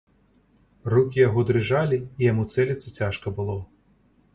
Рукі 0.93 1.21
яго 1.27 1.39
дрыжалі, 1.51 2.03
і 2.25 2.29
яму 2.31 2.49
цэліцца 2.55 2.87
цяжка 2.99 3.27
было. 3.41 3.65